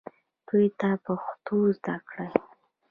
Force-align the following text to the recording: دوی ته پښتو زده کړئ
دوی 0.47 0.65
ته 0.79 0.89
پښتو 1.05 1.57
زده 1.77 1.95
کړئ 2.09 2.29